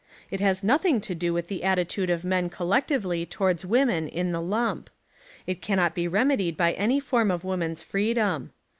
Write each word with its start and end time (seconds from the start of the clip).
It 0.31 0.39
has 0.39 0.63
nothing 0.63 0.99
to 1.01 1.13
do 1.13 1.31
with 1.31 1.47
the 1.47 1.63
attitude 1.63 2.09
of 2.09 2.23
men 2.23 2.49
collectively 2.49 3.23
towards 3.23 3.67
women 3.67 4.07
in 4.07 4.31
the 4.31 4.41
lump. 4.41 4.89
It 5.45 5.61
cannot 5.61 5.93
be 5.93 6.07
remedied 6.07 6.57
by 6.57 6.73
any 6.73 6.99
form 6.99 7.29
of 7.29 7.43
woman's 7.43 7.83
freedom. 7.83 8.51